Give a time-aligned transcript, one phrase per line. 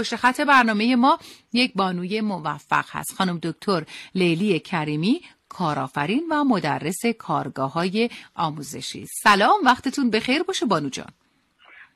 [0.00, 1.18] پشت خط برنامه ما
[1.52, 3.14] یک بانوی موفق هست.
[3.16, 9.06] خانم دکتر لیلی کریمی کارآفرین و مدرس کارگاه های آموزشی.
[9.22, 10.42] سلام وقتتون بخیر.
[10.42, 11.08] باشه بانو جان.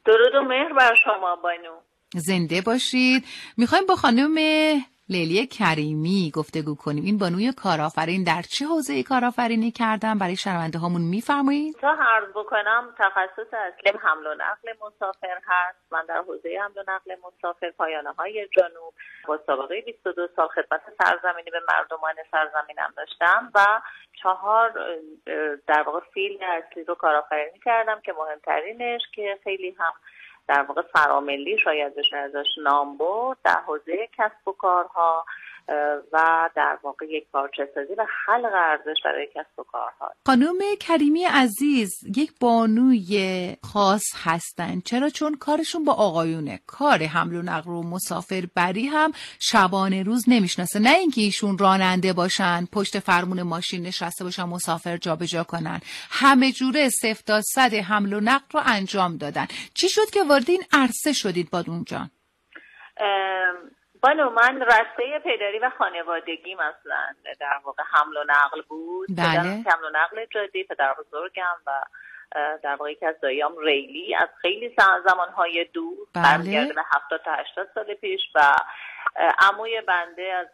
[0.07, 1.75] درود و مهر بر شما بانو.
[2.15, 3.25] زنده باشید.
[3.57, 4.35] می‌خوایم با خانم
[5.09, 7.05] لیلی کریمی گفتگو کنیم.
[7.05, 12.95] این بانوی کارآفرین در چه حوزه کارآفرینی کردن برای شنونده هامون میفرمایید؟ تا عرض بکنم
[12.99, 15.79] تخصص اصلیم حمل و نقل مسافر هست.
[15.93, 18.95] من در حوزه حمل و نقل مسافر پایانه های جنوب
[19.27, 23.81] با سابقه 22 سال خدمت سرزمینی به مردمان سرزمینم داشتم و
[24.23, 24.73] چهار
[25.67, 29.93] در واقع فیلد اصلی رو کارآفرینی کردم که مهمترینش که خیلی هم
[30.49, 35.25] در واقع فراملی شاید بشه ازش نام برد در حوزه کسب و کارها.
[36.13, 40.13] و در واقع یک پارچه سازی و خلق ارزش برای کسب و کارها.
[40.27, 44.81] خانم کریمی عزیز یک بانوی خاص هستن.
[44.81, 46.61] چرا؟ چون کارشون با آقایونه.
[46.67, 50.79] کار حمل و نقل و مسافر بری هم شبانه روز نمی‌شناسه.
[50.79, 55.81] نه اینکه ایشون راننده باشن پشت فرمون ماشین نشسته باشن مسافر جابجا کنن.
[56.11, 59.47] همه جوره سفت صد حمل و نقل رو انجام دادن.
[59.75, 62.11] چی شد که وارد این عرصه شدید باد اونجا؟
[64.05, 69.41] بانو من رسته پدری و خانوادگی مثلا در واقع حمل و نقل بود بله.
[69.41, 71.71] حمل و نقل جادی پدر بزرگم و
[72.63, 74.77] در واقع یکی از داییام ریلی از خیلی
[75.09, 76.25] زمانهای دور بله.
[76.25, 78.41] برمیگرده به هفتاد تا هشتاد سال پیش و
[79.39, 80.49] عموی بنده از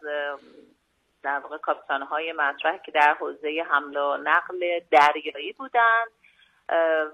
[1.23, 6.11] در واقع کاپیتان های مطرح که در حوزه حمل و نقل دریایی بودند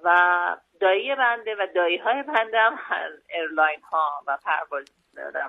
[0.03, 2.79] و دایی بنده و دایی های بنده هم
[3.35, 4.85] airline ها و پرواز
[5.33, 5.47] در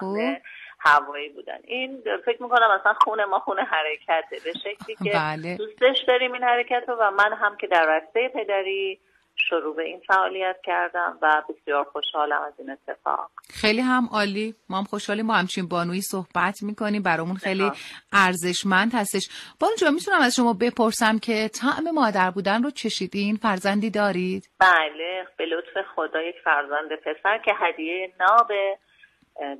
[0.00, 0.40] واقع
[0.80, 1.58] هوایی بودن.
[1.64, 4.36] این فکر می‌کنم اصلا خون ما خون حرکته.
[4.44, 5.56] به شکلی که بله.
[5.56, 9.00] دوستش داریم این حرکت رو و من هم که در رسته پدری
[9.36, 13.30] شروع به این فعالیت کردم و بسیار خوشحالم از این اتفاق.
[13.50, 14.54] خیلی هم عالی.
[14.68, 17.02] ما هم خوشحالیم ما همچین بانویی صحبت می‌کنیم.
[17.02, 17.70] برامون خیلی
[18.12, 19.28] ارزشمند هستش.
[19.60, 25.26] بانو جان می‌تونم از شما بپرسم که طعم مادر بودن رو چشیدین فرزندی دارید؟ بله
[25.38, 28.50] به لطف خدا یک فرزند پسر که هدیه ناب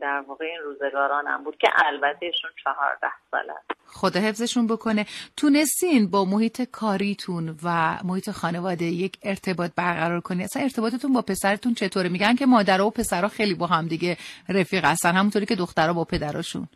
[0.01, 3.55] در واقع این روزگارانم بود که البته ایشون چهارده ساله
[3.87, 5.07] خدا حفظشون بکنه.
[5.37, 11.75] تونستین با محیط کاریتون و محیط خانواده یک ارتباط برقرار کنید اصلا ارتباطتون با پسرتون
[11.75, 14.17] چطوره؟ میگن که مادر و پسرها خیلی با هم دیگه
[14.49, 16.69] رفیق هستن همونطوری که دخترها با پدراشون.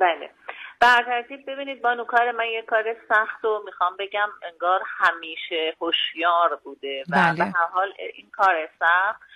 [0.00, 0.30] بله.
[0.80, 6.60] بر ترتیب ببینید بانو کار من یه کار سخت و می‌خوام بگم انگار همیشه هوشیار
[6.64, 7.38] بوده و بله.
[7.38, 9.29] به هر حال این کار سخت.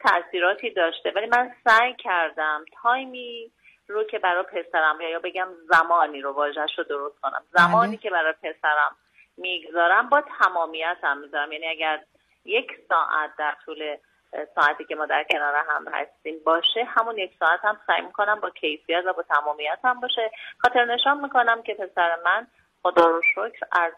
[0.00, 1.10] تاثیراتی داشته.
[1.10, 3.52] ولی من سعی کردم تایمی
[3.88, 7.44] رو که برای پسرم یا بگم زمانی رو واژهش رو درست کنم.
[7.52, 7.96] زمانی بله.
[7.96, 8.96] که برای پسرم
[9.36, 11.52] می‌گذارم با تمامیت هم می‌ذارم.
[11.52, 12.00] یعنی اگر
[12.44, 13.96] یک ساعت در طول
[14.54, 18.50] ساعتی که ما در کنار هم هستیم باشه همون یک ساعت هم سعی می‌کنم با
[18.50, 20.30] کیفیت و با تمامیت هم باشه.
[20.58, 22.46] خاطر نشان می‌کنم که پسر من
[22.82, 23.92] خدا رو شکر از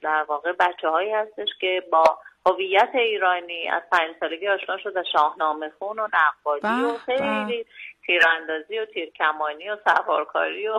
[0.00, 5.72] در واقع بچه هایی هستش که با هویت ایرانی از پنج سالگی آشنا شده شاهنامه
[5.78, 7.66] خون و نقالی و خیلی
[8.06, 10.78] تیراندازی و تیرکمانی و سوارکاری و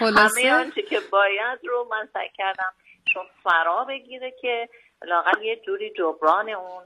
[0.00, 2.72] همه آنچه که باید رو من سعی کردم
[3.14, 4.68] چون فرا بگیره که
[5.04, 6.82] لاغل یه جوری جبران اون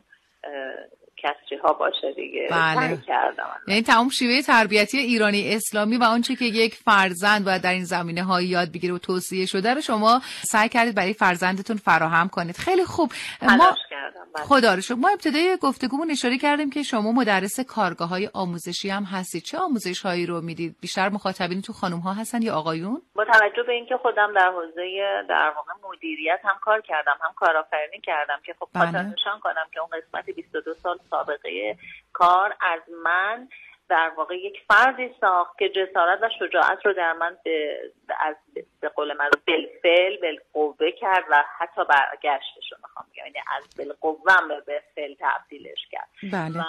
[1.23, 2.49] کسری ها باشه دیگه.
[2.51, 2.99] بله.
[3.07, 3.49] کردم.
[3.69, 8.23] یعنی تمام شیوه تربیتی ایرانی اسلامی و آنچه که یک فرزند باید در این زمینه
[8.23, 12.57] های یاد بگیره و توصیه شده رو شما سعی کردید برای فرزندتون فراهم کنید.
[12.57, 13.13] خیلی خوب.
[13.43, 14.45] ما کردم بله.
[14.45, 14.95] خدا رو شکر.
[14.95, 19.43] ما ابتدای گفتگومون اشاره کردیم که شما مدرس کارگاه های آموزشی هم هستید.
[19.43, 23.63] چه آموزش هایی رو می‌دید؟ بیشتر مخاطبین تو خانم ها هستن یا آقایون؟ با توجه
[23.63, 28.55] به اینکه خودم در حوزه در واقع مدیریت هم کار کردم هم کارآفرینی کردم که
[28.61, 28.87] خب بله.
[28.87, 31.77] خاطر نشان کنم که اون قسمت 22 سال سابقه
[32.13, 33.49] کار از من
[33.89, 37.81] در واقع یک فردی ساخت که جسارت و شجاعت رو در من به
[38.21, 38.37] از
[38.81, 44.61] به قول من بالفعل بالقوه کرد و حتی برگشتش رو می‌خوام بگم یعنی از بالقوه
[44.67, 46.61] به فعل تبدیلش کرد بله.
[46.61, 46.65] و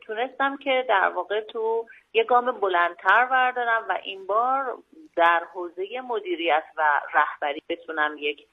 [0.00, 4.78] تونستم که در واقع تو یه گام بلندتر بردارم و این بار
[5.16, 8.46] در حوزه مدیریت و رهبری بتونم یک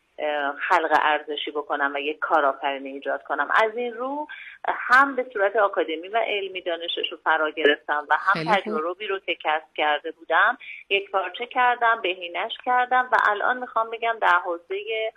[0.70, 3.48] خلق ارزشی بکنم و یک کارآفرینی ایجاد کنم.
[3.64, 4.28] از این رو
[4.68, 9.36] هم به صورت آکادمی و علمی دانشش رو فرا گرفتم و هم تجربی رو که
[9.36, 10.58] کسب کرده بودم.
[10.90, 15.14] یک پارچه کردم بهینش کردم و الان می‌خوام بگم در حوزه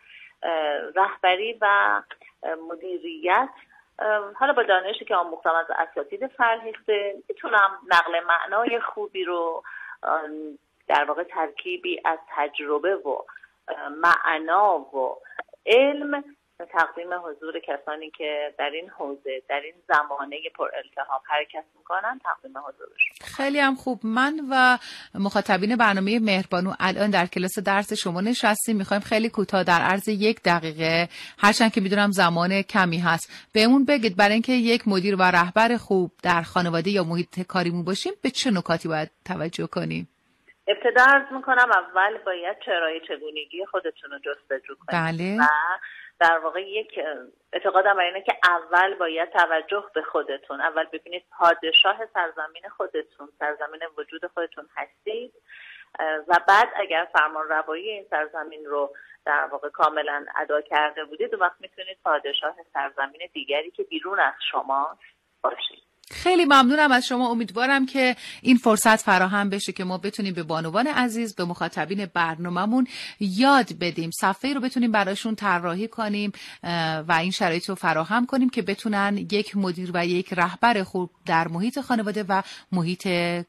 [0.94, 2.02] رهبری و
[2.68, 3.48] مدیریت
[4.34, 9.62] حالا با دانشی که آموختم از اساتید فرهیخته می‌تونم نقل معنای خوبی رو
[10.88, 13.24] در واقع ترکیبی از تجربه و
[13.90, 15.16] معنا و
[15.66, 16.24] علم
[16.66, 22.58] تقدیم حضور کسانی که در این حوزه در این زمانه پر التحاب حرکت می‌کنن تقدیم
[22.58, 24.00] حضورش خیلی هم خوب.
[24.02, 24.78] من و
[25.14, 28.76] مخاطبین برنامه مهربانو الان در کلاس درس شما نشستیم.
[28.76, 34.16] می‌خوایم خیلی کوتاه در عرض یک دقیقه هرچند که می‌دونم زمان کمی هست بهمون بگید
[34.16, 38.50] برای اینکه یک مدیر و رهبر خوب در خانواده یا محیط کاریمون باشیم به چه
[38.50, 40.08] نکاتی باید توجه کنیم؟
[40.68, 45.02] ابتدا ارز می‌کنم اول باید چرای چگونگی خودتون رو جستجو کنید.
[45.02, 45.36] بله.
[45.40, 45.46] و
[46.20, 47.00] در واقع یک
[47.52, 53.80] اعتقادم بر اینه که اول باید توجه به خودتون اول ببینید پادشاه سرزمین خودتون سرزمین
[53.98, 55.34] وجود خودتون هستید.
[56.28, 61.60] و بعد اگر فرمان روایی این سرزمین رو در واقع کاملا ادا کرده بودید وقت
[61.60, 64.98] می‌تونید پادشاه سرزمین دیگری که بیرون از شما
[65.42, 65.87] باشید.
[66.10, 67.30] خیلی ممنونم از شما.
[67.30, 72.86] امیدوارم که این فرصت فراهم بشه که ما بتونیم به بانوان عزیز به مخاطبین برنامهمون
[73.20, 74.10] یاد بدیم.
[74.10, 76.32] صفحه رو بتونیم براشون طراحی کنیم
[77.08, 81.48] و این شرایط رو فراهم کنیم که بتونن یک مدیر و یک رهبر خوب در
[81.48, 83.06] محیط خانواده و محیط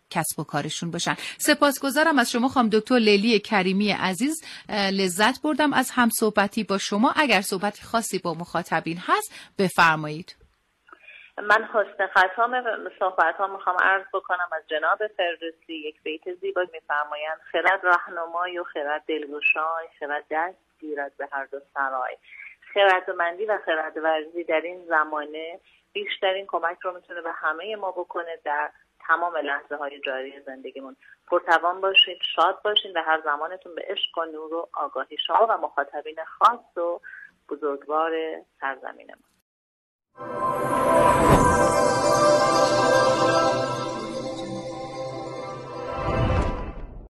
[0.09, 1.15] کسب و کارشون باشن.
[1.37, 4.41] سپاسگزارم از شما خانم دکتر لیلی کریمی عزیز.
[4.69, 7.13] لذت بردم از هم صحبتی با شما.
[7.15, 10.35] اگر صحبتی خاصی با مخاطبین هست بفرمایید.
[11.43, 12.63] من حسن ختام
[12.99, 14.49] صحبت ها می‌خوام عرض بکنم.
[14.51, 17.39] از جناب فردوسی یک بیت زیبا میفرمایند.
[17.51, 22.17] خرد رهنمای و خرد دلگشای خرد دست گیرد به هر دو سرای.
[22.73, 25.59] خردمندی و خرد ورزی در این زمانه
[25.93, 28.69] بیشترین کمک رو می‌تونه به همه ما بکنه در
[29.07, 30.95] تمام لحظه های جاری زندگیمون.
[31.27, 35.57] پرتوان باشید شاد باشید و هر زمانتون به عشق و نور و آگاهی شما و
[35.57, 36.99] مخاطبین خاص و
[37.49, 38.11] بزرگوار
[38.61, 39.29] سرزمین ما.